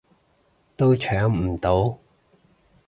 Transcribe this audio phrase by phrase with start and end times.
[0.77, 1.99] 都搶唔到